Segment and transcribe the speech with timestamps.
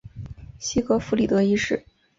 [0.57, 1.85] 西格弗里德一世。